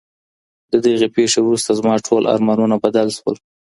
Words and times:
د 0.71 0.73
دغي 0.85 1.07
پېښي 1.15 1.39
وروسته 1.43 1.71
زما 1.79 1.93
ټول 2.07 2.23
ارمانونه 2.35 2.75
بدل 2.83 3.07
سول. 3.17 3.35